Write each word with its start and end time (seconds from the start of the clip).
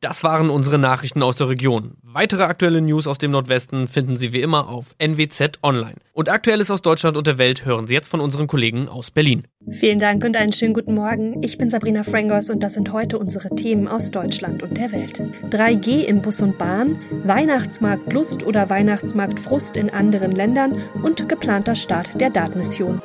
Das 0.00 0.22
waren 0.22 0.48
unsere 0.48 0.78
Nachrichten 0.78 1.24
aus 1.24 1.34
der 1.34 1.48
Region. 1.48 1.96
Weitere 2.04 2.44
aktuelle 2.44 2.80
News 2.80 3.08
aus 3.08 3.18
dem 3.18 3.32
Nordwesten 3.32 3.88
finden 3.88 4.16
Sie 4.16 4.32
wie 4.32 4.42
immer 4.42 4.68
auf 4.68 4.94
NWZ 4.98 5.58
Online. 5.64 5.96
Und 6.12 6.28
Aktuelles 6.28 6.70
aus 6.70 6.82
Deutschland 6.82 7.16
und 7.16 7.26
der 7.26 7.36
Welt 7.38 7.64
hören 7.64 7.88
Sie 7.88 7.94
jetzt 7.94 8.06
von 8.06 8.20
unseren 8.20 8.46
Kollegen 8.46 8.88
aus 8.88 9.10
Berlin. 9.10 9.48
Vielen 9.72 9.98
Dank 9.98 10.24
und 10.24 10.36
einen 10.36 10.52
schönen 10.52 10.74
guten 10.74 10.94
Morgen. 10.94 11.42
Ich 11.42 11.58
bin 11.58 11.68
Sabrina 11.68 12.04
Frangos 12.04 12.48
und 12.48 12.62
das 12.62 12.74
sind 12.74 12.92
heute 12.92 13.18
unsere 13.18 13.48
Themen 13.56 13.88
aus 13.88 14.12
Deutschland 14.12 14.62
und 14.62 14.76
der 14.78 14.92
Welt. 14.92 15.20
3G 15.50 16.04
in 16.04 16.22
Bus 16.22 16.42
und 16.42 16.58
Bahn, 16.58 17.00
Weihnachtsmarkt 17.24 18.12
Lust 18.12 18.44
oder 18.44 18.70
Weihnachtsmarkt 18.70 19.40
Frust 19.40 19.76
in 19.76 19.90
anderen 19.90 20.30
Ländern 20.30 20.80
und 21.02 21.28
geplanter 21.28 21.74
Start 21.74 22.20
der 22.20 22.30
DART-Mission. 22.30 23.02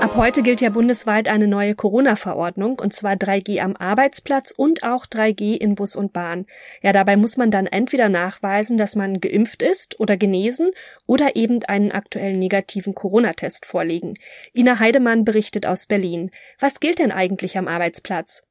Ab 0.00 0.16
heute 0.16 0.42
gilt 0.42 0.62
ja 0.62 0.70
bundesweit 0.70 1.28
eine 1.28 1.46
neue 1.46 1.74
Corona-Verordnung, 1.74 2.78
und 2.78 2.94
zwar 2.94 3.16
3G 3.16 3.60
am 3.60 3.76
Arbeitsplatz 3.76 4.50
und 4.50 4.82
auch 4.82 5.04
3G 5.04 5.58
in 5.58 5.74
Bus 5.74 5.94
und 5.94 6.14
Bahn. 6.14 6.46
Ja, 6.82 6.94
dabei 6.94 7.18
muss 7.18 7.36
man 7.36 7.50
dann 7.50 7.66
entweder 7.66 8.08
nachweisen, 8.08 8.78
dass 8.78 8.96
man 8.96 9.20
geimpft 9.20 9.60
ist 9.60 10.00
oder 10.00 10.16
genesen 10.16 10.70
oder 11.06 11.36
eben 11.36 11.62
einen 11.64 11.92
aktuellen 11.92 12.38
negativen 12.38 12.94
Corona-Test 12.94 13.66
vorlegen. 13.66 14.14
Ina 14.54 14.78
Heidemann 14.78 15.26
berichtet 15.26 15.66
aus 15.66 15.84
Berlin. 15.84 16.30
Was 16.58 16.80
gilt 16.80 16.98
denn 16.98 17.12
eigentlich 17.12 17.58
am 17.58 17.68
Arbeitsplatz? 17.68 18.42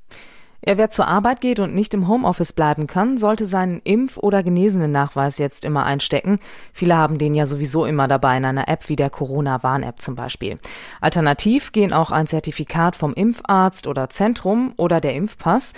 Ja, 0.66 0.78
wer 0.78 0.90
zur 0.90 1.08
Arbeit 1.08 1.40
geht 1.40 1.60
und 1.60 1.74
nicht 1.74 1.94
im 1.94 2.10
Homeoffice 2.10 2.52
bleiben 2.52 2.86
kann, 2.86 3.18
sollte 3.18 3.46
seinen 3.46 3.80
Impf- 3.82 4.18
oder 4.18 4.44
Genesenen-Nachweis 4.44 5.38
jetzt 5.38 5.64
immer 5.64 5.86
einstecken. 5.86 6.38
Viele 6.74 6.98
haben 6.98 7.18
den 7.18 7.34
ja 7.34 7.46
sowieso 7.46 7.86
immer 7.86 8.10
dabei 8.10 8.36
in 8.38 8.44
einer 8.44 8.68
App 8.68 8.90
wie 8.90 8.98
der 8.98 9.10
Corona-Warn-App 9.10 10.02
zum 10.02 10.16
Beispiel. 10.16 10.60
Alternativ 11.00 11.72
gehen 11.72 11.94
auch 11.94 12.12
ein 12.12 12.28
Zertifikat 12.28 12.98
vom 12.98 13.14
Impfarzt 13.14 13.88
oder 13.88 14.10
Zentrum 14.10 14.74
oder 14.76 15.00
der 15.00 15.16
Impfpass. 15.16 15.74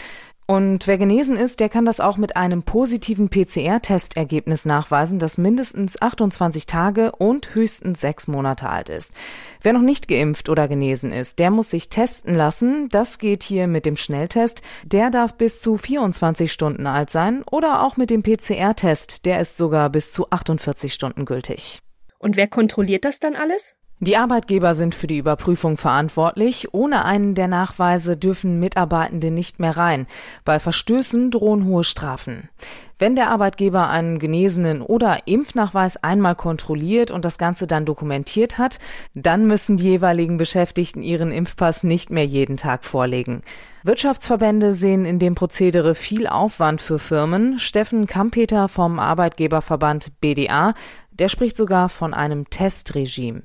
Und 0.52 0.86
wer 0.86 0.98
genesen 0.98 1.38
ist, 1.38 1.62
der 1.62 1.70
kann 1.70 1.86
das 1.86 2.02
auch 2.02 2.18
mit 2.18 2.36
einem 2.36 2.64
positiven 2.64 3.30
PCR-Testergebnis 3.30 4.66
nachweisen, 4.66 5.18
das 5.18 5.38
mindestens 5.38 6.02
28 6.02 6.66
Tage 6.66 7.14
und 7.14 7.56
höchstens 7.56 8.02
sechs 8.02 8.28
Monate 8.28 8.68
alt 8.68 8.90
ist. 8.90 9.14
Wer 9.62 9.72
noch 9.72 9.82
nicht 9.82 10.10
geimpft 10.10 10.50
oder 10.50 10.68
genesen 10.68 11.14
ist, 11.14 11.40
der 11.40 11.52
muss 11.52 11.70
sich 11.70 11.88
testen 11.88 12.36
lassen. 12.36 12.90
Das 12.90 13.18
geht 13.18 13.44
hier 13.44 13.68
mit 13.68 13.86
dem 13.86 13.96
Schnelltest. 13.96 14.62
Der 14.84 15.10
darf 15.10 15.36
bis 15.36 15.62
zu 15.62 15.78
24 15.78 16.52
Stunden 16.52 16.86
alt 16.86 17.12
sein 17.12 17.44
oder 17.50 17.82
auch 17.82 17.96
mit 17.96 18.10
dem 18.10 18.22
PCR-Test. 18.22 19.26
Der 19.26 19.40
ist 19.40 19.56
sogar 19.56 19.90
bis 19.90 20.12
zu 20.12 20.32
48 20.32 20.94
Stunden 20.94 21.24
gültig. 21.24 21.80
Und 22.20 22.36
wer 22.36 22.50
kontrolliert 22.50 23.06
das 23.06 23.22
dann 23.22 23.38
alles? 23.38 23.78
Die 24.04 24.18
Arbeitgeber 24.18 24.74
sind 24.74 24.96
für 24.96 25.06
die 25.06 25.20
Überprüfung 25.20 25.78
verantwortlich. 25.78 26.74
Ohne 26.74 27.06
einen 27.06 27.36
der 27.36 27.48
Nachweise 27.48 28.18
dürfen 28.18 28.60
Mitarbeitende 28.60 29.30
nicht 29.30 29.60
mehr 29.60 29.78
rein. 29.78 30.08
Bei 30.44 30.60
Verstößen 30.60 31.30
drohen 31.30 31.66
hohe 31.66 31.84
Strafen. 31.84 32.50
Wenn 32.98 33.16
der 33.16 33.30
Arbeitgeber 33.30 33.90
einen 33.90 34.18
genesenen 34.18 34.82
oder 34.82 35.28
Impfnachweis 35.28 35.98
einmal 35.98 36.34
kontrolliert 36.34 37.12
und 37.12 37.26
das 37.26 37.38
Ganze 37.38 37.68
dann 37.68 37.86
dokumentiert 37.86 38.58
hat, 38.58 38.80
dann 39.14 39.46
müssen 39.46 39.78
die 39.78 39.84
jeweiligen 39.84 40.38
Beschäftigten 40.38 41.04
ihren 41.04 41.32
Impfpass 41.32 41.84
nicht 41.84 42.10
mehr 42.10 42.26
jeden 42.26 42.58
Tag 42.58 42.86
vorlegen. 42.86 43.44
Wirtschaftsverbände 43.84 44.74
sehen 44.74 45.06
in 45.06 45.20
dem 45.20 45.36
Prozedere 45.36 45.94
viel 45.94 46.26
Aufwand 46.26 46.82
für 46.82 46.98
Firmen. 46.98 47.60
Steffen 47.60 48.08
Kampeter 48.08 48.68
vom 48.68 48.98
Arbeitgeberverband 48.98 50.20
BDA, 50.22 50.74
der 51.12 51.28
spricht 51.28 51.56
sogar 51.56 51.88
von 51.88 52.16
einem 52.16 52.50
Testregime. 52.50 53.44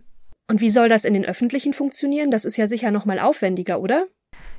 Und 0.48 0.60
wie 0.60 0.70
soll 0.70 0.88
das 0.88 1.04
in 1.04 1.14
den 1.14 1.24
öffentlichen 1.24 1.72
funktionieren? 1.72 2.30
Das 2.30 2.44
ist 2.44 2.56
ja 2.56 2.66
sicher 2.66 2.90
noch 2.90 3.04
mal 3.04 3.18
aufwendiger, 3.18 3.80
oder? 3.80 4.06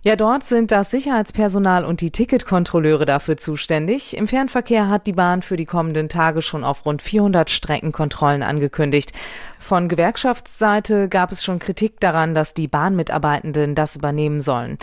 Ja, 0.03 0.16
dort 0.16 0.44
sind 0.44 0.72
das 0.72 0.92
Sicherheitspersonal 0.92 1.84
und 1.84 2.02
die 2.02 2.12
Ticketkontrolleure 2.12 3.06
dafür 3.06 3.36
zuständig. 3.36 4.16
Im 4.16 4.28
Fernverkehr 4.28 4.90
hat 4.90 5.08
die 5.08 5.14
Bahn 5.14 5.42
für 5.42 5.58
die 5.58 5.66
kommenden 5.66 6.08
Tage 6.08 6.42
schon 6.42 6.64
auf 6.64 6.86
rund 6.86 7.02
400 7.02 7.50
Streckenkontrollen 7.50 8.44
angekündigt. 8.44 9.12
Von 9.59 9.90
Gewerkschaftsseite 9.90 11.09
gab 11.09 11.31
es 11.31 11.44
schon 11.44 11.59
Kritik 11.59 12.00
daran, 12.00 12.36
dass 12.36 12.53
die 12.53 12.68
Bahnmitarbeitenden 12.68 13.74
das 13.74 13.96
übernehmen 13.96 14.40
sollen. 14.40 14.78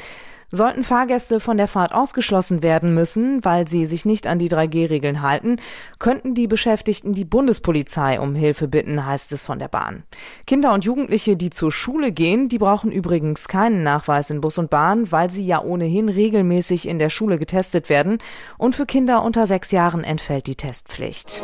Sollten 0.54 0.84
Fahrgäste 0.84 1.41
von 1.41 1.56
der 1.56 1.66
Fahrt 1.66 1.92
ausgeschlossen 1.92 2.62
werden 2.62 2.94
müssen, 2.94 3.44
weil 3.44 3.67
sie 3.67 3.87
sich 3.87 4.05
nicht 4.05 4.28
an 4.28 4.38
die 4.38 4.49
3G-Regeln 4.49 5.20
halten, 5.20 5.56
könnten 5.99 6.37
die 6.37 6.46
Beschäftigten 6.46 7.12
die 7.12 7.25
Bundespolizei 7.25 8.20
um 8.20 8.37
Hilfe 8.37 8.69
bitten, 8.69 9.05
heißt 9.05 9.32
es 9.32 9.44
von 9.44 9.58
der 9.58 9.67
Bahn. 9.67 10.05
Kinder 10.46 10.73
und 10.73 10.84
Jugendliche, 10.84 11.37
die 11.37 11.50
zur 11.50 11.73
Schule 11.73 12.12
gehen, 12.12 12.49
die 12.49 12.58
brauchen 12.58 12.93
übrigens 12.93 13.49
keinen 13.49 13.82
Nachweis 13.82 14.31
in 14.31 14.40
Bus 14.40 14.56
und 14.56 14.70
Bahn, 14.70 15.11
weil 15.11 15.28
sie 15.28 15.44
ja 15.44 15.61
ohnehin 15.61 16.08
regelmäßig 16.08 16.87
in 16.87 17.00
der 17.00 17.11
Schule 17.11 17.37
getestet 17.37 17.88
werden 17.88 18.19
und 18.56 18.76
für 18.76 18.87
Kinder 18.87 19.25
unter 19.25 19.49
sechs 19.49 19.73
Jahren 19.73 20.05
entfällt 20.05 20.46
die 20.46 20.55
Testpflicht. 20.55 21.43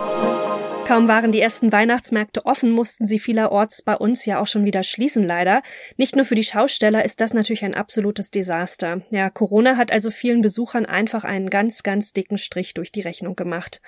Kaum 0.87 1.07
waren 1.07 1.31
die 1.31 1.41
ersten 1.41 1.71
Weihnachtsmärkte 1.71 2.47
offen, 2.47 2.73
mussten 2.73 3.07
sie 3.07 3.21
vielerorts 3.21 3.83
bei 3.83 3.95
uns 3.95 4.25
ja 4.25 4.41
auch 4.41 4.49
schon 4.49 4.65
wieder 4.65 4.83
schließen, 4.83 5.23
leider. 5.23 5.63
Nicht 5.97 6.17
nur 6.17 6.25
für 6.25 6.35
die 6.35 6.43
Schausteller 6.43 7.05
ist 7.05 7.21
das 7.21 7.33
natürlich 7.33 7.65
ein 7.65 7.75
absolutes 7.75 8.33
Desaster. 8.33 9.03
Ja, 9.11 9.31
Corona 9.31 9.77
hat 9.77 9.93
also 9.93 10.11
vielen 10.11 10.43
Besuchern 10.43 10.87
einfach 10.87 11.23
einen 11.23 11.49
ganz, 11.49 11.85
ganz 11.85 12.13
dicken 12.13 12.39
Strich 12.39 12.75
durch 12.75 12.91
die 12.91 13.03
Rechnung 13.03 13.37
gemacht. 13.37 13.81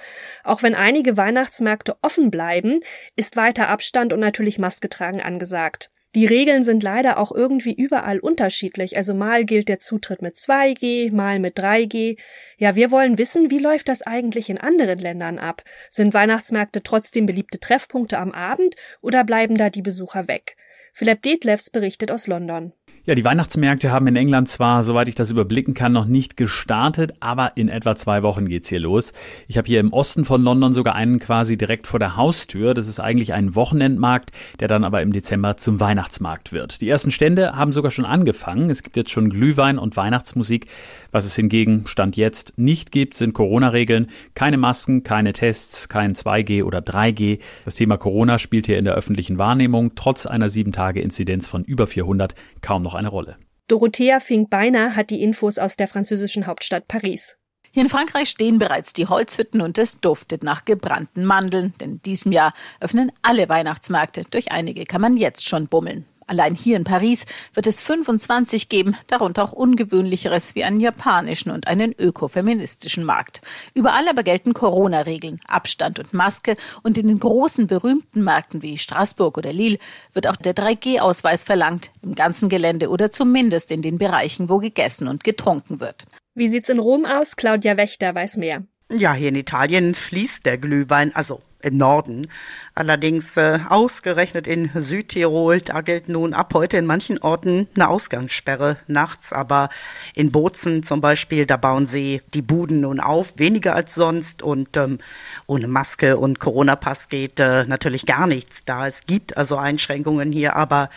Auch 0.45 0.63
wenn 0.63 0.77
einige 0.77 1.17
Weihnachtsmärkte 1.17 1.97
offen 2.03 2.31
bleiben, 2.31 2.81
ist 3.17 3.35
weiter 3.37 3.69
Abstand 3.69 4.13
und 4.13 4.21
natürlich 4.21 4.61
Maske 4.61 4.89
tragen 4.89 5.21
angesagt. 5.21 5.91
Die 6.15 6.27
Regeln 6.27 6.63
sind 6.63 6.83
leider 6.83 7.17
auch 7.17 7.33
irgendwie 7.33 7.73
überall 7.73 8.19
unterschiedlich. 8.19 8.99
Also 8.99 9.15
mal 9.15 9.47
gilt 9.47 9.69
der 9.69 9.79
Zutritt 9.79 10.21
mit 10.21 10.37
2G, 10.37 11.11
mal 11.11 11.39
mit 11.39 11.59
3G. 11.59 12.19
Ja, 12.59 12.77
wir 12.77 12.91
wollen 12.91 13.17
wissen, 13.17 13.51
wie 13.51 13.59
läuft 13.59 13.89
das 13.89 14.03
eigentlich 14.03 14.51
in 14.51 14.59
anderen 14.59 14.99
Ländern 14.99 15.39
ab? 15.39 15.63
Sind 15.89 16.13
Weihnachtsmärkte 16.13 16.83
trotzdem 16.83 17.25
beliebte 17.25 17.61
Treffpunkte 17.61 18.19
am 18.19 18.33
Abend 18.33 18.77
oder 19.01 19.25
bleiben 19.25 19.57
da 19.57 19.71
die 19.71 19.83
Besucher 19.83 20.29
weg? 20.29 20.57
Philipp 20.93 21.23
Detlefs 21.23 21.71
berichtet 21.71 22.11
aus 22.11 22.27
London. 22.27 22.75
Ja, 23.05 23.17
die 23.17 23.25
Weihnachtsmärkte 23.25 23.91
haben 23.91 24.07
in 24.07 24.15
England 24.15 24.49
zwar, 24.49 24.85
soweit 24.85 25.09
ich 25.09 25.17
das 25.17 25.29
überblicken 25.29 25.75
kann, 25.75 25.91
noch 25.91 26.05
nicht 26.05 26.37
gestartet, 26.37 27.15
aber 27.19 27.57
in 27.57 27.69
etwa 27.69 27.97
zwei 27.97 28.23
Wochen 28.23 28.47
geht's 28.47 28.69
hier 28.69 28.79
los. 28.79 29.13
Ich 29.49 29.59
habe 29.59 29.67
hier 29.67 29.81
im 29.81 29.93
Osten 29.93 30.25
von 30.25 30.41
London 30.41 30.73
sogar 30.73 30.95
einen 30.95 31.19
quasi 31.19 31.57
direkt 31.57 31.89
vor 31.89 31.99
der 31.99 32.15
Haustür. 32.15 32.75
Das 32.75 32.87
ist 32.87 33.01
eigentlich 33.01 33.33
ein 33.33 33.57
Wochenendmarkt, 33.57 34.31
der 34.61 34.69
dann 34.69 34.85
aber 34.85 35.03
im 35.03 35.13
Dezember 35.13 35.57
zum 35.57 35.81
Weihnachtsmarkt 35.81 36.53
wird. 36.53 36.81
Die 36.81 36.89
ersten 36.89 37.11
Stände 37.11 37.57
haben 37.57 37.73
sogar 37.73 37.91
schon 37.91 38.05
angefangen. 38.05 38.71
Es 38.71 38.85
gibt 38.85 38.97
jetzt 38.97 39.11
schon 39.11 39.31
Glühwein 39.31 39.79
und 39.79 39.97
Weihnachtsmusik. 39.97 40.69
Was 41.11 41.25
es 41.25 41.35
hingegen 41.35 41.89
Stand 41.89 42.17
jetzt 42.17 42.57
nicht 42.57 42.93
gibt, 42.93 43.15
sind 43.15 43.35
Corona-Regeln. 43.35 44.11
Keine 44.35 44.59
Masken, 44.59 45.03
keine 45.03 45.33
Tests, 45.33 45.89
kein 45.89 46.15
2G 46.15 46.63
oder 46.63 46.79
3G. 46.79 47.41
Das 47.65 47.75
Thema 47.75 47.97
Corona 47.97 48.39
spielt 48.39 48.67
hier 48.67 48.79
in 48.79 48.85
der 48.85 48.95
öffentlichen 48.95 49.39
Wahrnehmung 49.39 49.97
trotz 49.97 50.25
einer 50.25 50.47
7-Tage-Inzidenz 50.47 51.49
von 51.49 51.65
über 51.65 51.89
400 51.89 52.37
kaum 52.61 52.83
noch 52.83 52.92
noch 52.93 52.99
eine 52.99 53.09
Rolle. 53.09 53.37
Dorothea 53.69 54.21
Fink-Beiner 54.21 54.97
hat 54.97 55.11
die 55.11 55.23
Infos 55.23 55.59
aus 55.59 55.77
der 55.77 55.89
französischen 55.89 56.47
Hauptstadt 56.47 56.89
Paris. 56.89 57.37
Hier 57.71 57.85
in 57.85 57.89
Frankreich 57.89 58.29
stehen 58.29 58.59
bereits 58.59 58.93
die 58.93 59.07
Holzhütten 59.07 59.63
und 59.63 59.79
es 59.79 59.99
duftet 59.99 60.43
nach 60.43 60.67
gebrannten 60.67 61.25
Mandeln, 61.25 61.73
denn 61.81 61.93
in 61.93 62.03
diesem 62.03 62.31
Jahr 62.31 62.53
öffnen 62.81 63.11
alle 63.23 63.49
Weihnachtsmärkte. 63.49 64.25
Durch 64.31 64.53
einige 64.53 64.85
kann 64.85 65.01
man 65.01 65.17
jetzt 65.17 65.49
schon 65.49 65.69
bummeln. 65.69 66.05
Allein 66.27 66.55
hier 66.55 66.77
in 66.77 66.85
Paris 66.85 67.27
wird 67.55 67.67
es 67.67 67.81
25 67.81 68.69
geben, 68.69 68.97
darunter 69.07 69.45
auch 69.45 69.53
ungewöhnlicheres 69.53 70.55
wie 70.55 70.65
einen 70.65 70.81
japanischen 70.81 71.51
und 71.51 71.67
einen 71.67 71.95
ökofeministischen 71.99 73.05
Markt. 73.05 73.41
Überall 73.75 74.09
aber 74.09 74.23
gelten 74.23 74.55
Corona-Regeln, 74.55 75.41
Abstand 75.47 75.99
und 75.99 76.15
Maske 76.15 76.57
und 76.83 76.99
in 76.99 77.09
den 77.09 77.19
großen 77.19 77.67
berühmten 77.67 78.23
Märkten 78.25 78.63
wie 78.63 78.79
Straßburg 78.79 79.39
oder 79.39 79.53
Lille 79.53 79.79
wird 80.13 80.27
auch 80.27 80.37
der 80.37 80.55
3G-Ausweis 80.55 81.45
verlangt, 81.45 81.91
im 82.03 82.15
ganzen 82.15 82.49
Gelände 82.49 82.89
oder 82.89 83.11
zumindest 83.11 83.71
in 83.71 83.83
den 83.83 83.99
Bereichen, 83.99 84.49
wo 84.49 84.59
gegessen 84.59 85.09
und 85.09 85.25
getrunken 85.25 85.81
wird. 85.81 86.07
Wie 86.35 86.49
sieht's 86.49 86.69
in 86.69 86.79
Rom 86.79 87.05
aus? 87.05 87.37
Claudia 87.37 87.77
Wächter 87.77 88.15
weiß 88.15 88.37
mehr. 88.39 88.63
Ja, 88.91 89.15
hier 89.15 89.29
in 89.29 89.37
Italien 89.37 89.95
fließt 89.95 90.45
der 90.45 90.59
Glühwein, 90.59 91.15
also 91.15 91.41
im 91.63 91.77
Norden. 91.77 92.29
Allerdings 92.75 93.37
äh, 93.37 93.61
ausgerechnet 93.69 94.47
in 94.47 94.71
Südtirol, 94.75 95.61
da 95.61 95.81
gilt 95.81 96.09
nun 96.09 96.35
ab 96.35 96.53
heute 96.55 96.77
in 96.77 96.87
manchen 96.87 97.19
Orten 97.19 97.69
eine 97.75 97.89
Ausgangssperre 97.89 98.79
nachts, 98.87 99.33
aber 99.33 99.69
in 100.15 100.33
Bozen 100.33 100.83
zum 100.83 101.01
Beispiel, 101.01 101.47
da 101.47 101.57
bauen 101.57 101.87
sie 101.87 102.23
die 102.35 102.43
Buden 102.43 102.81
nun 102.81 103.01
auf, 103.01 103.35
weniger 103.37 103.75
als 103.75 103.95
sonst 103.95 104.43
und 104.43 104.77
ähm, 104.77 104.99
ohne 105.47 105.69
Maske 105.69 106.17
und 106.17 106.39
Corona-Pass 106.41 107.09
geht 107.09 107.41
äh, 107.41 107.65
natürlich 107.65 108.07
gar 108.07 108.27
nichts 108.27 108.65
da. 108.65 108.87
Es 108.87 109.07
gibt 109.07 109.37
also 109.37 109.57
Einschränkungen 109.57 110.33
hier, 110.33 110.57
aber 110.57 110.91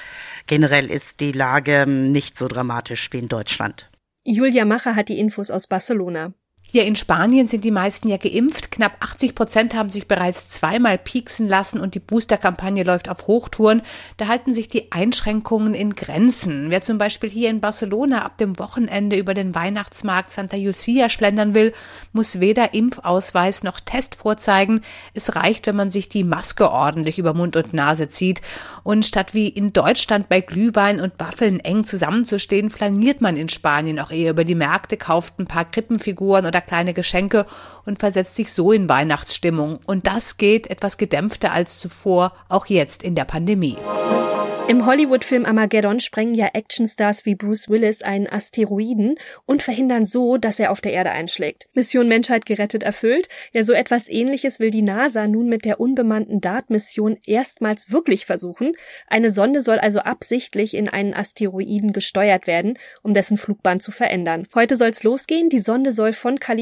generell 0.48 0.90
ist 0.90 1.20
die 1.20 1.32
Lage 1.32 1.86
ähm, 1.86 2.12
nicht 2.12 2.38
so 2.38 2.48
dramatisch 2.48 3.10
wie 3.12 3.20
in 3.20 3.28
Deutschland. 3.28 3.90
Julia 4.24 4.66
Macher 4.66 4.96
hat 4.96 5.10
die 5.10 5.20
Infos 5.20 5.52
aus 5.52 5.68
Barcelona. 5.68 6.34
Hier 6.75 6.83
in 6.86 6.98
Spanien 6.98 7.48
sind 7.48 7.63
die 7.63 7.72
meisten 7.72 8.10
ja 8.10 8.18
geimpft. 8.18 8.69
Knapp 8.69 8.98
80 9.00 9.33
Prozent 9.33 9.75
haben 9.75 9.89
sich 9.89 10.10
bereits 10.10 10.50
zweimal 10.50 10.98
pieksen 10.98 11.48
lassen 11.48 11.80
und 11.80 11.95
die 11.95 12.01
Boosterkampagne 12.01 12.83
läuft 12.83 13.07
auf 13.07 13.27
Hochtouren. 13.27 13.81
Da 14.18 14.27
halten 14.27 14.54
sich 14.54 14.68
die 14.68 14.92
Einschränkungen 14.92 15.74
in 15.74 15.95
Grenzen. 15.95 16.72
Wer 16.72 16.81
zum 16.81 16.98
Beispiel 16.98 17.30
hier 17.30 17.50
in 17.50 17.62
Barcelona 17.62 18.25
ab 18.25 18.38
dem 18.39 18.60
Wochenende 18.60 19.16
über 19.16 19.33
den 19.33 19.56
Weihnachtsmarkt 19.56 20.31
Santa 20.31 20.57
Lucia 20.57 21.07
schlendern 21.07 21.56
will, 21.56 21.72
muss 22.12 22.42
weder 22.42 22.74
Impfausweis 22.74 23.63
noch 23.63 23.80
Test 23.80 24.16
vorzeigen. 24.16 24.81
Es 25.13 25.33
reicht, 25.33 25.68
wenn 25.68 25.77
man 25.77 25.89
sich 25.89 26.10
die 26.10 26.25
Maske 26.25 26.69
ordentlich 26.69 27.18
über 27.18 27.33
Mund 27.33 27.56
und 27.56 27.74
Nase 27.74 28.10
zieht. 28.10 28.42
Und 28.83 29.06
statt 29.06 29.33
wie 29.33 29.48
in 29.48 29.72
Deutschland 29.72 30.27
bei 30.27 30.42
Glühwein 30.42 31.00
und 31.00 31.13
Waffeln 31.19 31.62
eng 31.62 31.86
zusammenzustehen, 31.86 32.69
flaniert 32.69 33.22
man 33.22 33.38
in 33.38 33.48
Spanien 33.48 33.98
auch 33.98 34.12
eher 34.12 34.31
über 34.31 34.44
die 34.44 34.56
Märkte, 34.56 34.98
kauft 34.98 35.39
ein 35.39 35.45
paar 35.45 35.63
Krippenfiguren 35.63 36.45
oder 36.45 36.65
kleine 36.66 36.94
Geschenke 36.94 37.46
und 37.86 38.00
versetzt 38.00 38.36
sich 38.36 38.52
so 38.52 38.72
in 38.72 38.90
Weihnachtsstimmung. 38.90 39.80
Und 39.88 40.08
das 40.08 40.38
geht 40.38 40.68
etwas 40.68 40.98
gedämpfter 40.98 41.52
als 41.52 41.80
zuvor, 41.80 42.34
auch 42.50 42.66
jetzt 42.66 43.04
in 43.04 43.16
der 43.16 43.26
Pandemie. 43.26 43.78
Im 44.68 44.88
Hollywood-Film 44.88 45.46
Armageddon 45.46 46.00
sprengen 46.00 46.34
ja 46.34 46.48
Actionstars 46.54 47.24
wie 47.28 47.36
Bruce 47.36 47.70
Willis 47.70 48.02
einen 48.02 48.28
Asteroiden 48.28 49.16
und 49.46 49.62
verhindern 49.62 50.08
so, 50.08 50.38
dass 50.38 50.60
er 50.60 50.72
auf 50.72 50.82
der 50.82 50.92
Erde 50.92 51.12
einschlägt. 51.12 51.68
Mission 51.76 52.08
Menschheit 52.08 52.48
gerettet 52.48 52.82
erfüllt. 52.82 53.30
Ja, 53.52 53.64
so 53.64 53.74
etwas 53.74 54.10
ähnliches 54.10 54.60
will 54.60 54.72
die 54.72 54.82
NASA 54.82 55.28
nun 55.28 55.50
mit 55.50 55.66
der 55.66 55.80
unbemannten 55.80 56.42
DART-Mission 56.42 57.20
erstmals 57.26 57.92
wirklich 57.92 58.26
versuchen. 58.26 58.74
Eine 59.08 59.30
Sonde 59.30 59.62
soll 59.62 59.78
also 59.78 60.00
absichtlich 60.00 60.74
in 60.74 60.90
einen 60.90 61.14
Asteroiden 61.14 61.94
gesteuert 61.94 62.48
werden, 62.48 62.80
um 63.04 63.14
dessen 63.14 63.38
Flugbahn 63.38 63.80
zu 63.80 63.92
verändern. 63.92 64.48
Heute 64.56 64.78
soll's 64.78 65.04
losgehen. 65.04 65.50
Die 65.50 65.60
Sonde 65.60 65.92
soll 65.92 66.12
von 66.12 66.40
Kalifornien 66.40 66.55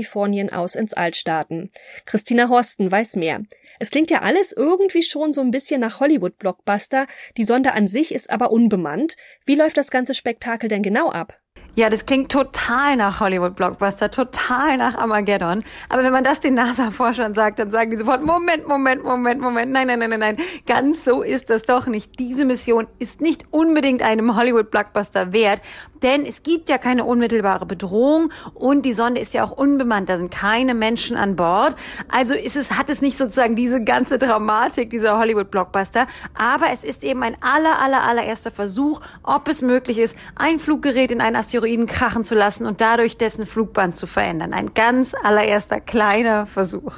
aus 0.51 0.75
ins 0.75 0.93
All 0.93 1.13
starten. 1.13 1.69
Christina 2.05 2.49
Horsten 2.49 2.91
weiß 2.91 3.15
mehr. 3.15 3.43
Es 3.79 3.91
klingt 3.91 4.09
ja 4.09 4.21
alles 4.21 4.51
irgendwie 4.53 5.03
schon 5.03 5.33
so 5.33 5.41
ein 5.41 5.51
bisschen 5.51 5.81
nach 5.81 5.99
Hollywood-Blockbuster. 5.99 7.07
Die 7.37 7.43
Sonde 7.43 7.73
an 7.73 7.87
sich 7.87 8.13
ist 8.13 8.29
aber 8.29 8.51
unbemannt. 8.51 9.17
Wie 9.45 9.55
läuft 9.55 9.77
das 9.77 9.91
ganze 9.91 10.13
Spektakel 10.13 10.69
denn 10.69 10.83
genau 10.83 11.09
ab? 11.09 11.42
Ja, 11.75 11.89
das 11.89 12.05
klingt 12.05 12.31
total 12.31 12.95
nach 12.97 13.19
Hollywood-Blockbuster, 13.19 14.11
total 14.11 14.77
nach 14.77 14.95
Armageddon. 14.95 15.63
Aber 15.89 16.03
wenn 16.03 16.11
man 16.11 16.23
das 16.23 16.39
den 16.39 16.53
NASA-Forschern 16.53 17.33
sagt, 17.33 17.57
dann 17.57 17.71
sagen 17.71 17.89
die 17.89 17.97
sofort, 17.97 18.23
Moment, 18.23 18.67
Moment, 18.67 19.03
Moment, 19.03 19.41
Moment, 19.41 19.71
nein, 19.71 19.87
nein, 19.87 19.97
nein, 19.97 20.11
nein, 20.11 20.19
nein. 20.19 20.37
Ganz 20.67 21.03
so 21.03 21.23
ist 21.23 21.49
das 21.49 21.63
doch 21.63 21.87
nicht. 21.87 22.19
Diese 22.19 22.45
Mission 22.45 22.85
ist 22.99 23.21
nicht 23.21 23.45
unbedingt 23.49 24.03
einem 24.03 24.35
Hollywood-Blockbuster 24.35 25.33
wert, 25.33 25.63
denn 26.03 26.27
es 26.27 26.43
gibt 26.43 26.69
ja 26.69 26.77
keine 26.77 27.05
unmittelbare 27.05 27.65
Bedrohung 27.65 28.31
und 28.53 28.83
die 28.83 28.93
Sonde 28.93 29.19
ist 29.19 29.33
ja 29.33 29.43
auch 29.43 29.51
unbemannt. 29.51 30.09
Da 30.09 30.17
sind 30.17 30.29
keine 30.29 30.75
Menschen 30.75 31.17
an 31.17 31.35
Bord. 31.35 31.75
Also 32.07 32.35
ist 32.35 32.55
es, 32.55 32.77
hat 32.77 32.91
es 32.91 33.01
nicht 33.01 33.17
sozusagen 33.17 33.55
diese 33.55 33.83
ganze 33.83 34.19
Dramatik 34.19 34.91
dieser 34.91 35.17
Hollywood-Blockbuster. 35.17 36.05
Aber 36.35 36.67
es 36.71 36.83
ist 36.83 37.03
eben 37.03 37.23
ein 37.23 37.35
aller, 37.41 37.81
aller, 37.81 38.03
allererster 38.03 38.51
Versuch, 38.51 39.01
ob 39.23 39.47
es 39.47 39.63
möglich 39.63 39.97
ist, 39.97 40.15
ein 40.35 40.59
Fluggerät 40.59 41.09
in 41.09 41.19
einen 41.19 41.35
Asteroiden 41.35 41.62
Asteroiden 41.63 41.87
krachen 41.87 42.25
zu 42.25 42.35
lassen 42.35 42.65
und 42.65 42.81
dadurch 42.81 43.17
dessen 43.17 43.45
Flugbahn 43.45 43.93
zu 43.93 44.05
verändern. 44.05 44.53
Ein 44.53 44.73
ganz 44.73 45.15
allererster 45.23 45.79
kleiner 45.79 46.45
Versuch. 46.45 46.95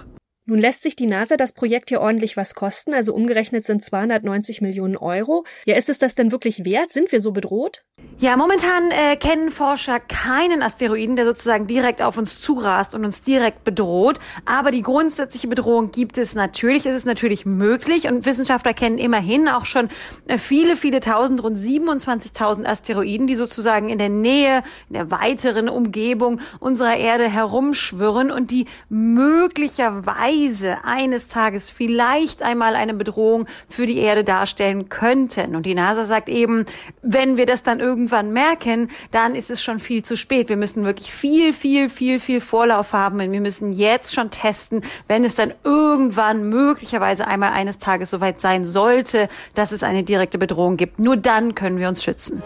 Nun 0.47 0.59
lässt 0.59 0.83
sich 0.83 0.95
die 0.95 1.07
NASA 1.07 1.37
das 1.37 1.53
Projekt 1.53 1.89
hier 1.89 2.01
ordentlich 2.01 2.37
was 2.37 2.53
kosten, 2.53 2.93
also 2.93 3.15
umgerechnet 3.15 3.65
sind 3.65 3.83
290 3.83 4.61
Millionen 4.61 4.95
Euro. 4.95 5.43
Ja, 5.65 5.75
ist 5.75 5.89
es 5.89 5.97
das 5.97 6.13
denn 6.13 6.31
wirklich 6.31 6.65
wert? 6.65 6.91
Sind 6.91 7.11
wir 7.11 7.19
so 7.19 7.31
bedroht? 7.31 7.83
Ja, 8.19 8.37
momentan 8.37 8.91
äh, 8.91 9.15
kennen 9.17 9.49
Forscher 9.49 9.99
keinen 9.99 10.61
Asteroiden, 10.61 11.15
der 11.15 11.25
sozusagen 11.25 11.65
direkt 11.65 12.03
auf 12.03 12.17
uns 12.17 12.41
zurast 12.41 12.93
und 12.93 13.05
uns 13.05 13.23
direkt 13.23 13.63
bedroht. 13.63 14.19
Aber 14.45 14.69
die 14.69 14.83
grundsätzliche 14.83 15.47
Bedrohung 15.47 15.91
gibt 15.91 16.19
es 16.19 16.35
natürlich. 16.35 16.85
Es 16.85 16.95
ist 16.95 17.05
natürlich 17.07 17.47
möglich 17.47 18.07
und 18.07 18.27
Wissenschaftler 18.27 18.75
kennen 18.75 18.99
immerhin 18.99 19.49
auch 19.49 19.65
schon 19.65 19.89
äh, 20.27 20.37
viele, 20.37 20.77
viele 20.77 20.99
tausend, 20.99 21.41
rund 21.41 21.57
27.000 21.57 22.65
Asteroiden, 22.65 23.25
die 23.25 23.35
sozusagen 23.35 23.89
in 23.89 23.97
der 23.97 24.09
Nähe, 24.09 24.63
in 24.89 24.93
der 24.93 25.09
weiteren 25.09 25.69
Umgebung 25.69 26.39
unserer 26.59 26.97
Erde 26.97 27.27
herumschwirren 27.27 28.29
und 28.29 28.51
die 28.51 28.67
möglicherweise 28.89 30.34
Weise 30.35 30.77
eines 30.83 31.27
Tages 31.27 31.69
vielleicht 31.69 32.41
einmal 32.41 32.75
eine 32.75 32.93
Bedrohung 32.93 33.45
für 33.69 33.85
die 33.85 33.97
Erde 33.97 34.23
darstellen 34.23 34.89
könnten. 34.89 35.55
Und 35.55 35.65
die 35.65 35.75
NASA 35.75 36.05
sagt 36.05 36.29
eben, 36.29 36.65
wenn 37.01 37.37
wir 37.37 37.45
das 37.45 37.63
dann 37.63 37.79
irgendwann 37.79 38.31
merken, 38.31 38.89
dann 39.11 39.35
ist 39.35 39.49
es 39.49 39.63
schon 39.63 39.79
viel 39.79 40.03
zu 40.03 40.17
spät. 40.17 40.49
Wir 40.49 40.57
müssen 40.57 40.83
wirklich 40.83 41.11
viel, 41.11 41.53
viel, 41.53 41.89
viel, 41.89 42.19
viel 42.19 42.41
Vorlauf 42.41 42.93
haben. 42.93 43.19
Und 43.19 43.31
wir 43.31 43.41
müssen 43.41 43.73
jetzt 43.73 44.13
schon 44.13 44.29
testen, 44.29 44.81
wenn 45.07 45.23
es 45.23 45.35
dann 45.35 45.53
irgendwann 45.63 46.49
möglicherweise 46.49 47.27
einmal 47.27 47.53
eines 47.53 47.79
Tages 47.79 48.09
soweit 48.09 48.39
sein 48.39 48.65
sollte, 48.65 49.29
dass 49.53 49.71
es 49.71 49.83
eine 49.83 50.03
direkte 50.03 50.37
Bedrohung 50.37 50.77
gibt. 50.77 50.99
Nur 50.99 51.17
dann 51.17 51.55
können 51.55 51.79
wir 51.79 51.87
uns 51.87 52.03
schützen. 52.03 52.43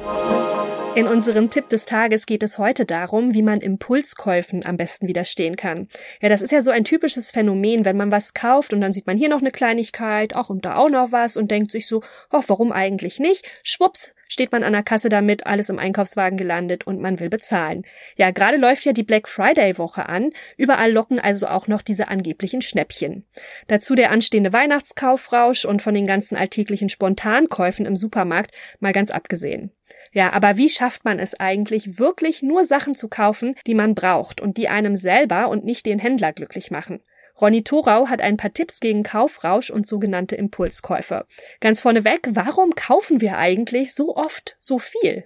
In 0.99 1.07
unserem 1.07 1.49
Tipp 1.49 1.69
des 1.69 1.85
Tages 1.85 2.25
geht 2.25 2.43
es 2.43 2.57
heute 2.57 2.83
darum, 2.83 3.33
wie 3.33 3.41
man 3.41 3.61
Impulskäufen 3.61 4.65
am 4.65 4.75
besten 4.75 5.07
widerstehen 5.07 5.55
kann. 5.55 5.87
Ja, 6.21 6.27
das 6.27 6.41
ist 6.41 6.51
ja 6.51 6.61
so 6.61 6.71
ein 6.71 6.83
typisches 6.83 7.31
Phänomen, 7.31 7.85
wenn 7.85 7.95
man 7.95 8.11
was 8.11 8.33
kauft 8.33 8.73
und 8.73 8.81
dann 8.81 8.91
sieht 8.91 9.07
man 9.07 9.15
hier 9.15 9.29
noch 9.29 9.39
eine 9.39 9.51
Kleinigkeit, 9.51 10.35
auch 10.35 10.49
und 10.49 10.65
da 10.65 10.75
auch 10.75 10.89
noch 10.89 11.13
was 11.13 11.37
und 11.37 11.51
denkt 11.51 11.71
sich 11.71 11.87
so, 11.87 12.03
oh, 12.33 12.43
warum 12.47 12.73
eigentlich 12.73 13.17
nicht? 13.17 13.49
Schwupps, 13.63 14.13
steht 14.29 14.53
man 14.53 14.63
an 14.63 14.71
der 14.71 14.83
Kasse 14.83 15.09
damit, 15.09 15.45
alles 15.45 15.67
im 15.67 15.79
Einkaufswagen 15.79 16.37
gelandet 16.37 16.87
und 16.87 17.01
man 17.01 17.19
will 17.19 17.27
bezahlen. 17.29 17.81
Ja, 18.15 18.31
gerade 18.31 18.55
läuft 18.55 18.85
ja 18.85 18.93
die 18.93 19.03
Black 19.03 19.27
Friday 19.27 19.77
Woche 19.77 20.07
an. 20.07 20.29
Überall 20.55 20.89
locken 20.89 21.19
also 21.19 21.47
auch 21.47 21.67
noch 21.67 21.81
diese 21.81 22.07
angeblichen 22.07 22.61
Schnäppchen. 22.61 23.25
Dazu 23.67 23.95
der 23.95 24.11
anstehende 24.11 24.53
Weihnachtskaufrausch 24.53 25.65
und 25.65 25.81
von 25.81 25.93
den 25.93 26.07
ganzen 26.07 26.37
alltäglichen 26.37 26.87
Spontankäufen 26.87 27.85
im 27.85 27.97
Supermarkt 27.97 28.55
mal 28.79 28.93
ganz 28.93 29.11
abgesehen. 29.11 29.71
Ja, 30.11 30.31
aber 30.31 30.57
wie 30.57 30.69
schafft 30.69 31.03
man 31.03 31.19
es 31.19 31.39
eigentlich, 31.39 31.99
wirklich 31.99 32.41
nur 32.41 32.65
Sachen 32.65 32.95
zu 32.95 33.09
kaufen, 33.09 33.55
die 33.67 33.75
man 33.75 33.95
braucht 33.95 34.39
und 34.39 34.57
die 34.57 34.69
einem 34.69 34.95
selber 34.95 35.49
und 35.49 35.65
nicht 35.65 35.85
den 35.85 35.99
Händler 35.99 36.33
glücklich 36.33 36.71
machen? 36.71 37.01
Ronny 37.41 37.63
Thorau 37.63 38.07
hat 38.07 38.21
ein 38.21 38.37
paar 38.37 38.53
Tipps 38.53 38.79
gegen 38.79 39.03
Kaufrausch 39.03 39.69
und 39.69 39.87
sogenannte 39.87 40.35
Impulskäufe. 40.35 41.25
Ganz 41.59 41.81
vorneweg, 41.81 42.29
warum 42.31 42.75
kaufen 42.75 43.21
wir 43.21 43.37
eigentlich 43.37 43.93
so 43.93 44.15
oft 44.15 44.57
so 44.59 44.79
viel? 44.79 45.25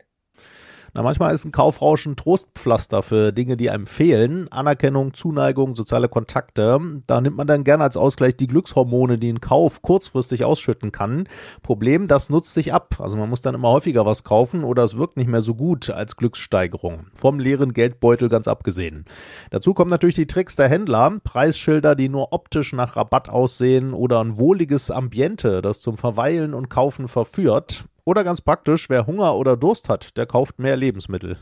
Na, 0.95 1.01
manchmal 1.01 1.33
ist 1.33 1.43
ein 1.43 1.51
Kaufrausch 1.51 2.05
ein 2.05 2.15
Trostpflaster 2.15 3.01
für 3.01 3.31
Dinge, 3.31 3.57
die 3.57 3.71
einem 3.71 3.88
fehlen. 3.88 4.47
Anerkennung, 4.51 5.15
Zuneigung, 5.15 5.75
soziale 5.75 6.07
Kontakte. 6.07 6.79
Da 7.07 7.19
nimmt 7.19 7.35
man 7.35 7.47
dann 7.47 7.63
gerne 7.63 7.83
als 7.83 7.97
Ausgleich 7.97 8.38
die 8.38 8.45
Glückshormone, 8.45 9.17
die 9.17 9.33
ein 9.33 9.41
Kauf 9.41 9.81
kurzfristig 9.81 10.45
ausschütten 10.45 10.91
kann. 10.91 11.27
Problem, 11.63 12.07
das 12.07 12.29
nutzt 12.29 12.53
sich 12.53 12.73
ab. 12.73 12.97
Also 13.00 13.17
man 13.17 13.27
muss 13.27 13.41
dann 13.41 13.55
immer 13.55 13.71
häufiger 13.71 14.05
was 14.05 14.23
kaufen 14.23 14.63
oder 14.63 14.83
es 14.83 14.95
wirkt 14.95 15.17
nicht 15.17 15.29
mehr 15.29 15.41
so 15.41 15.55
gut 15.55 15.89
als 15.89 16.15
Glückssteigerung. 16.15 17.07
Vom 17.15 17.39
leeren 17.39 17.73
Geldbeutel 17.73 18.29
ganz 18.29 18.47
abgesehen. 18.47 19.05
Dazu 19.50 19.73
kommen 19.73 19.89
natürlich 19.89 20.13
die 20.13 20.27
Tricks 20.27 20.55
der 20.55 20.69
Händler. 20.69 21.17
Preisschilder, 21.23 21.95
die 21.95 22.09
nur 22.09 22.33
optisch 22.33 22.71
nach 22.71 22.95
Rabatt 22.95 23.29
aussehen 23.29 23.93
oder 23.93 24.23
ein 24.23 24.38
wohliges 24.38 24.91
Ambiente, 24.91 25.63
das 25.63 25.81
zum 25.81 25.97
Verweilen 25.97 26.53
und 26.53 26.69
Kaufen 26.69 27.07
verführt. 27.07 27.85
Oder 28.05 28.24
ganz 28.24 28.41
praktisch, 28.41 28.89
wer 28.89 29.07
Hunger 29.07 29.36
oder 29.36 29.55
Durst 29.55 29.89
hat, 29.89 30.17
der 30.17 30.25
kauft 30.25 30.60
mehr 30.60 30.75
Lebensmittel. 30.75 31.38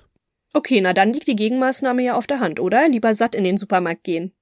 Okay, 0.54 0.82
na 0.82 0.94
dann 0.94 1.14
liegt 1.14 1.28
die 1.28 1.36
Gegenmaßnahme 1.36 2.04
ja 2.04 2.16
auf 2.16 2.28
der 2.28 2.40
Hand, 2.40 2.60
oder? 2.60 2.88
Lieber 2.88 3.16
satt 3.16 3.36
in 3.36 3.44
den 3.44 3.58
Supermarkt 3.58 4.04
gehen. 4.04 4.34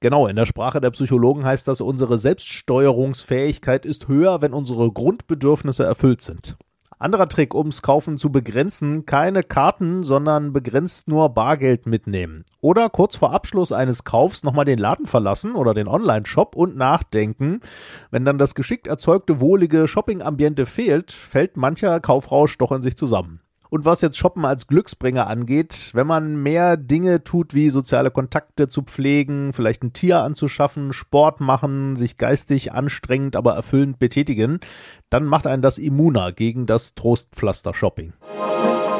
Genau, 0.00 0.26
in 0.26 0.36
der 0.36 0.46
Sprache 0.46 0.80
der 0.80 0.90
Psychologen 0.90 1.44
heißt 1.44 1.66
das, 1.66 1.80
unsere 1.80 2.18
Selbststeuerungsfähigkeit 2.18 3.84
ist 3.84 4.08
höher, 4.08 4.40
wenn 4.40 4.52
unsere 4.52 4.92
Grundbedürfnisse 4.92 5.84
erfüllt 5.84 6.22
sind. 6.22 6.56
Anderer 7.00 7.28
Trick, 7.28 7.54
ums 7.54 7.82
Kaufen 7.82 8.18
zu 8.18 8.32
begrenzen, 8.32 9.06
keine 9.06 9.44
Karten, 9.44 10.02
sondern 10.02 10.52
begrenzt 10.52 11.06
nur 11.06 11.28
Bargeld 11.28 11.86
mitnehmen. 11.86 12.44
Oder 12.60 12.90
kurz 12.90 13.14
vor 13.14 13.32
Abschluss 13.32 13.70
eines 13.70 14.02
Kaufs 14.02 14.42
nochmal 14.42 14.64
den 14.64 14.80
Laden 14.80 15.06
verlassen 15.06 15.54
oder 15.54 15.74
den 15.74 15.86
Online-Shop 15.86 16.56
und 16.56 16.76
nachdenken. 16.76 17.60
Wenn 18.10 18.24
dann 18.24 18.38
das 18.38 18.56
geschickt 18.56 18.88
erzeugte 18.88 19.40
wohlige 19.40 19.86
Shopping-Ambiente 19.86 20.66
fehlt, 20.66 21.12
fällt 21.12 21.56
mancher 21.56 22.00
Kaufrausch 22.00 22.58
doch 22.58 22.72
in 22.72 22.82
sich 22.82 22.96
zusammen. 22.96 23.40
Und 23.70 23.84
was 23.84 24.00
jetzt 24.00 24.16
Shoppen 24.16 24.44
als 24.44 24.66
Glücksbringer 24.66 25.26
angeht, 25.26 25.90
wenn 25.92 26.06
man 26.06 26.42
mehr 26.42 26.76
Dinge 26.76 27.22
tut, 27.22 27.54
wie 27.54 27.68
soziale 27.70 28.10
Kontakte 28.10 28.68
zu 28.68 28.82
pflegen, 28.82 29.52
vielleicht 29.52 29.82
ein 29.82 29.92
Tier 29.92 30.22
anzuschaffen, 30.22 30.92
Sport 30.92 31.40
machen, 31.40 31.96
sich 31.96 32.16
geistig 32.16 32.72
anstrengend, 32.72 33.36
aber 33.36 33.54
erfüllend 33.54 33.98
betätigen, 33.98 34.60
dann 35.10 35.24
macht 35.24 35.46
einen 35.46 35.62
das 35.62 35.78
immuner 35.78 36.32
gegen 36.32 36.66
das 36.66 36.94
Trostpflaster-Shopping. 36.94 38.14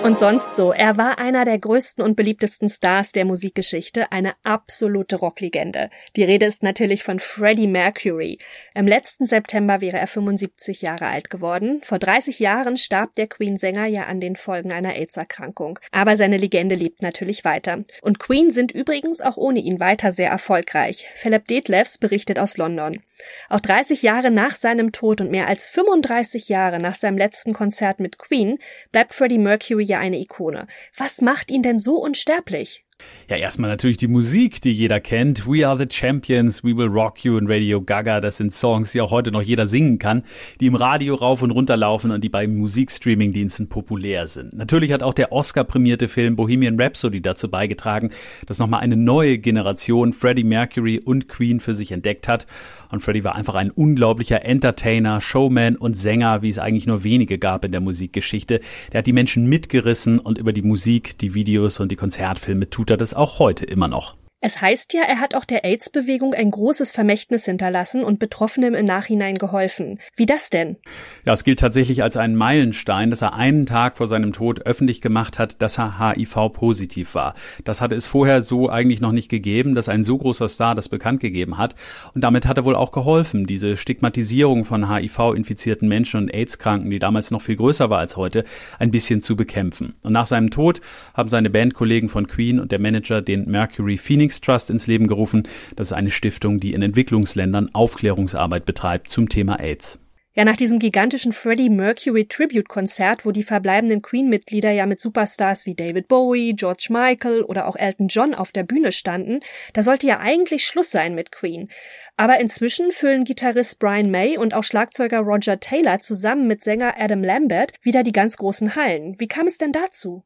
Und 0.04 0.16
sonst 0.16 0.54
so. 0.54 0.72
Er 0.72 0.96
war 0.96 1.18
einer 1.18 1.44
der 1.44 1.58
größten 1.58 2.02
und 2.04 2.14
beliebtesten 2.14 2.70
Stars 2.70 3.12
der 3.12 3.24
Musikgeschichte, 3.24 4.12
eine 4.12 4.34
absolute 4.44 5.16
Rocklegende. 5.16 5.90
Die 6.14 6.22
Rede 6.22 6.46
ist 6.46 6.62
natürlich 6.62 7.02
von 7.02 7.18
Freddie 7.18 7.66
Mercury. 7.66 8.38
Im 8.74 8.86
letzten 8.86 9.26
September 9.26 9.80
wäre 9.80 9.98
er 9.98 10.06
75 10.06 10.82
Jahre 10.82 11.08
alt 11.08 11.30
geworden. 11.30 11.80
Vor 11.82 11.98
30 11.98 12.38
Jahren 12.38 12.76
starb 12.76 13.14
der 13.16 13.26
Queen-Sänger 13.26 13.86
ja 13.86 14.04
an 14.04 14.20
den 14.20 14.36
Folgen 14.36 14.72
einer 14.72 14.94
AIDS-Erkrankung. 14.94 15.80
Aber 15.90 16.16
seine 16.16 16.38
Legende 16.38 16.76
lebt 16.76 17.02
natürlich 17.02 17.44
weiter. 17.44 17.82
Und 18.00 18.20
Queen 18.20 18.50
sind 18.50 18.70
übrigens 18.70 19.20
auch 19.20 19.36
ohne 19.36 19.58
ihn 19.58 19.80
weiter 19.80 20.12
sehr 20.12 20.30
erfolgreich. 20.30 21.08
Philip 21.16 21.44
Detlefs 21.46 21.98
berichtet 21.98 22.38
aus 22.38 22.56
London. 22.56 23.02
Auch 23.48 23.60
30 23.60 24.02
Jahre 24.02 24.30
nach 24.30 24.54
seinem 24.54 24.92
Tod 24.92 25.20
und 25.20 25.32
mehr 25.32 25.48
als 25.48 25.66
35 25.66 26.48
Jahre 26.48 26.78
nach 26.78 26.94
seinem 26.94 27.18
letzten 27.18 27.52
Konzert 27.52 27.98
mit 27.98 28.16
Queen 28.16 28.58
bleibt 28.92 29.12
Freddie 29.12 29.38
Mercury 29.38 29.87
ja 29.88 29.98
eine 29.98 30.18
Ikone. 30.18 30.66
Was 30.96 31.20
macht 31.20 31.50
ihn 31.50 31.62
denn 31.62 31.80
so 31.80 31.96
unsterblich? 31.96 32.84
Ja, 33.28 33.36
erstmal 33.36 33.68
natürlich 33.68 33.98
die 33.98 34.08
Musik, 34.08 34.62
die 34.62 34.72
jeder 34.72 35.00
kennt. 35.00 35.46
We 35.46 35.68
Are 35.68 35.78
the 35.78 35.84
Champions, 35.86 36.64
We 36.64 36.74
Will 36.74 36.86
Rock 36.86 37.26
You 37.26 37.36
und 37.36 37.46
Radio 37.46 37.82
Gaga. 37.82 38.22
Das 38.22 38.38
sind 38.38 38.54
Songs, 38.54 38.92
die 38.92 39.02
auch 39.02 39.10
heute 39.10 39.30
noch 39.30 39.42
jeder 39.42 39.66
singen 39.66 39.98
kann, 39.98 40.22
die 40.60 40.66
im 40.66 40.74
Radio 40.74 41.14
rauf 41.14 41.42
und 41.42 41.50
runter 41.50 41.76
laufen 41.76 42.10
und 42.10 42.24
die 42.24 42.30
bei 42.30 42.46
Musikstreaming-Diensten 42.46 43.68
populär 43.68 44.28
sind. 44.28 44.54
Natürlich 44.54 44.92
hat 44.92 45.02
auch 45.02 45.12
der 45.12 45.30
Oscar-prämierte 45.30 46.08
Film 46.08 46.36
Bohemian 46.36 46.80
Rhapsody 46.80 47.20
dazu 47.20 47.50
beigetragen, 47.50 48.12
dass 48.46 48.60
nochmal 48.60 48.80
eine 48.80 48.96
neue 48.96 49.36
Generation 49.36 50.14
Freddie 50.14 50.44
Mercury 50.44 50.98
und 50.98 51.28
Queen 51.28 51.60
für 51.60 51.74
sich 51.74 51.92
entdeckt 51.92 52.28
hat. 52.28 52.46
Und 52.90 53.00
Freddie 53.00 53.24
war 53.24 53.34
einfach 53.34 53.56
ein 53.56 53.70
unglaublicher 53.70 54.42
Entertainer, 54.42 55.20
Showman 55.20 55.76
und 55.76 55.98
Sänger, 55.98 56.40
wie 56.40 56.48
es 56.48 56.58
eigentlich 56.58 56.86
nur 56.86 57.04
wenige 57.04 57.36
gab 57.36 57.66
in 57.66 57.72
der 57.72 57.82
Musikgeschichte. 57.82 58.60
Der 58.90 59.00
hat 59.00 59.06
die 59.06 59.12
Menschen 59.12 59.46
mitgerissen 59.50 60.18
und 60.18 60.38
über 60.38 60.54
die 60.54 60.62
Musik, 60.62 61.18
die 61.18 61.34
Videos 61.34 61.78
und 61.78 61.92
die 61.92 61.96
Konzertfilme 61.96 62.70
tut 62.70 62.87
er 62.90 62.96
das 62.96 63.14
auch 63.14 63.38
heute 63.38 63.64
immer 63.64 63.88
noch. 63.88 64.17
Es 64.40 64.60
heißt 64.60 64.94
ja, 64.94 65.02
er 65.02 65.18
hat 65.18 65.34
auch 65.34 65.44
der 65.44 65.64
AIDS-Bewegung 65.64 66.32
ein 66.32 66.52
großes 66.52 66.92
Vermächtnis 66.92 67.44
hinterlassen 67.44 68.04
und 68.04 68.20
Betroffenem 68.20 68.74
im 68.74 68.84
Nachhinein 68.84 69.34
geholfen. 69.34 69.98
Wie 70.14 70.26
das 70.26 70.48
denn? 70.48 70.76
Ja, 71.24 71.32
es 71.32 71.42
gilt 71.42 71.58
tatsächlich 71.58 72.04
als 72.04 72.16
ein 72.16 72.36
Meilenstein, 72.36 73.10
dass 73.10 73.20
er 73.20 73.34
einen 73.34 73.66
Tag 73.66 73.96
vor 73.96 74.06
seinem 74.06 74.32
Tod 74.32 74.64
öffentlich 74.64 75.00
gemacht 75.00 75.40
hat, 75.40 75.60
dass 75.60 75.80
er 75.80 75.98
HIV-positiv 75.98 77.16
war. 77.16 77.34
Das 77.64 77.80
hatte 77.80 77.96
es 77.96 78.06
vorher 78.06 78.40
so 78.40 78.68
eigentlich 78.68 79.00
noch 79.00 79.10
nicht 79.10 79.28
gegeben, 79.28 79.74
dass 79.74 79.88
ein 79.88 80.04
so 80.04 80.16
großer 80.16 80.46
Star 80.46 80.76
das 80.76 80.88
bekannt 80.88 81.18
gegeben 81.18 81.58
hat. 81.58 81.74
Und 82.14 82.22
damit 82.22 82.46
hat 82.46 82.58
er 82.58 82.64
wohl 82.64 82.76
auch 82.76 82.92
geholfen, 82.92 83.44
diese 83.44 83.76
Stigmatisierung 83.76 84.64
von 84.64 84.88
HIV-infizierten 84.88 85.88
Menschen 85.88 86.20
und 86.20 86.32
AIDS-Kranken, 86.32 86.90
die 86.90 87.00
damals 87.00 87.32
noch 87.32 87.42
viel 87.42 87.56
größer 87.56 87.90
war 87.90 87.98
als 87.98 88.16
heute, 88.16 88.44
ein 88.78 88.92
bisschen 88.92 89.20
zu 89.20 89.34
bekämpfen. 89.34 89.96
Und 90.04 90.12
nach 90.12 90.26
seinem 90.26 90.50
Tod 90.50 90.80
haben 91.12 91.28
seine 91.28 91.50
Bandkollegen 91.50 92.08
von 92.08 92.28
Queen 92.28 92.60
und 92.60 92.70
der 92.70 92.78
Manager 92.78 93.20
den 93.20 93.50
Mercury 93.50 93.96
Phoenix 93.96 94.27
Phoenix 94.28 94.40
Trust 94.42 94.68
ins 94.70 94.86
Leben 94.86 95.06
gerufen. 95.06 95.48
Das 95.74 95.88
ist 95.88 95.92
eine 95.94 96.10
Stiftung, 96.10 96.60
die 96.60 96.74
in 96.74 96.82
Entwicklungsländern 96.82 97.74
Aufklärungsarbeit 97.74 98.66
betreibt 98.66 99.10
zum 99.10 99.28
Thema 99.30 99.58
AIDS. 99.58 99.98
Ja, 100.34 100.44
nach 100.44 100.56
diesem 100.56 100.78
gigantischen 100.78 101.32
Freddie 101.32 101.70
Mercury 101.70 102.26
Tribute-Konzert, 102.26 103.24
wo 103.24 103.32
die 103.32 103.42
verbleibenden 103.42 104.02
Queen-Mitglieder 104.02 104.70
ja 104.70 104.86
mit 104.86 105.00
Superstars 105.00 105.66
wie 105.66 105.74
David 105.74 106.06
Bowie, 106.06 106.52
George 106.54 106.88
Michael 106.90 107.42
oder 107.42 107.66
auch 107.66 107.74
Elton 107.74 108.06
John 108.08 108.34
auf 108.34 108.52
der 108.52 108.62
Bühne 108.62 108.92
standen, 108.92 109.40
da 109.72 109.82
sollte 109.82 110.06
ja 110.06 110.20
eigentlich 110.20 110.64
Schluss 110.64 110.90
sein 110.90 111.14
mit 111.14 111.32
Queen. 111.32 111.68
Aber 112.16 112.38
inzwischen 112.38 112.92
füllen 112.92 113.24
Gitarrist 113.24 113.78
Brian 113.78 114.10
May 114.10 114.36
und 114.36 114.54
auch 114.54 114.62
Schlagzeuger 114.62 115.20
Roger 115.20 115.58
Taylor 115.58 116.00
zusammen 116.00 116.46
mit 116.46 116.62
Sänger 116.62 116.94
Adam 116.98 117.24
Lambert 117.24 117.72
wieder 117.82 118.02
die 118.02 118.12
ganz 118.12 118.36
großen 118.36 118.76
Hallen. 118.76 119.18
Wie 119.18 119.28
kam 119.28 119.46
es 119.46 119.58
denn 119.58 119.72
dazu? 119.72 120.22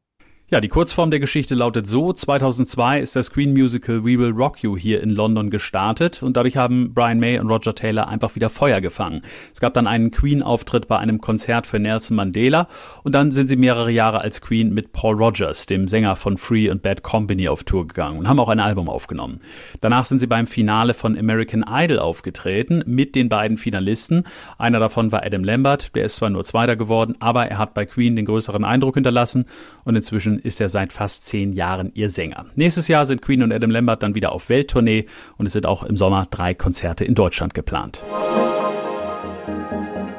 Ja, 0.53 0.61
die 0.61 0.67
Kurzform 0.67 1.09
der 1.09 1.19
Geschichte 1.19 1.55
lautet 1.55 1.87
so, 1.87 2.13
2002 2.13 2.99
ist 2.99 3.15
das 3.15 3.31
Queen 3.31 3.53
Musical 3.53 4.05
We 4.05 4.19
Will 4.19 4.29
Rock 4.29 4.61
You 4.61 4.77
hier 4.77 5.01
in 5.01 5.09
London 5.09 5.49
gestartet 5.49 6.21
und 6.21 6.37
dadurch 6.37 6.57
haben 6.57 6.93
Brian 6.93 7.19
May 7.19 7.39
und 7.39 7.49
Roger 7.49 7.73
Taylor 7.73 8.07
einfach 8.07 8.35
wieder 8.35 8.51
Feuer 8.51 8.79
gefangen. 8.79 9.23
Es 9.51 9.59
gab 9.61 9.73
dann 9.73 9.87
einen 9.87 10.11
Queen-Auftritt 10.11 10.87
bei 10.87 10.99
einem 10.99 11.21
Konzert 11.21 11.65
für 11.65 11.79
Nelson 11.79 12.15
Mandela 12.17 12.67
und 13.01 13.15
dann 13.15 13.31
sind 13.31 13.47
sie 13.47 13.55
mehrere 13.55 13.89
Jahre 13.89 14.21
als 14.21 14.41
Queen 14.41 14.75
mit 14.75 14.91
Paul 14.91 15.15
Rogers, 15.15 15.65
dem 15.65 15.87
Sänger 15.87 16.15
von 16.15 16.37
Free 16.37 16.69
and 16.69 16.83
Bad 16.83 17.01
Company, 17.01 17.47
auf 17.47 17.63
Tour 17.63 17.87
gegangen 17.87 18.19
und 18.19 18.27
haben 18.27 18.39
auch 18.39 18.49
ein 18.49 18.59
Album 18.59 18.89
aufgenommen. 18.89 19.39
Danach 19.81 20.05
sind 20.05 20.19
sie 20.19 20.27
beim 20.27 20.45
Finale 20.45 20.93
von 20.93 21.17
American 21.17 21.65
Idol 21.67 21.97
aufgetreten 21.97 22.83
mit 22.85 23.15
den 23.15 23.27
beiden 23.27 23.57
Finalisten. 23.57 24.25
Einer 24.59 24.79
davon 24.79 25.11
war 25.11 25.25
Adam 25.25 25.43
Lambert, 25.43 25.95
der 25.95 26.05
ist 26.05 26.17
zwar 26.17 26.29
nur 26.29 26.43
Zweiter 26.43 26.75
geworden, 26.75 27.15
aber 27.19 27.47
er 27.47 27.57
hat 27.57 27.73
bei 27.73 27.87
Queen 27.87 28.15
den 28.15 28.25
größeren 28.25 28.63
Eindruck 28.63 28.93
hinterlassen 28.93 29.47
und 29.83 29.95
inzwischen 29.95 30.42
ist 30.43 30.61
er 30.61 30.69
seit 30.69 30.93
fast 30.93 31.25
zehn 31.25 31.53
Jahren 31.53 31.91
ihr 31.95 32.09
Sänger. 32.09 32.45
Nächstes 32.55 32.87
Jahr 32.87 33.05
sind 33.05 33.21
Queen 33.21 33.41
und 33.41 33.51
Adam 33.51 33.71
Lambert 33.71 34.03
dann 34.03 34.15
wieder 34.15 34.31
auf 34.31 34.49
Welttournee 34.49 35.05
und 35.37 35.45
es 35.45 35.53
sind 35.53 35.65
auch 35.65 35.83
im 35.83 35.97
Sommer 35.97 36.27
drei 36.29 36.53
Konzerte 36.53 37.05
in 37.05 37.15
Deutschland 37.15 37.53
geplant. 37.53 38.03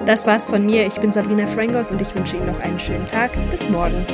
Das 0.07 0.27
war's 0.27 0.49
von 0.49 0.67
mir. 0.67 0.87
Ich 0.87 0.97
bin 0.97 1.13
Sabrina 1.13 1.47
Frangos 1.47 1.91
und 1.91 2.03
ich 2.03 2.15
wünsche 2.15 2.37
Ihnen 2.37 2.47
noch 2.47 2.61
einen 2.61 2.79
schönen 2.79 3.07
Tag. 3.07 3.33
Bis 3.51 3.69
morgen. 3.69 4.05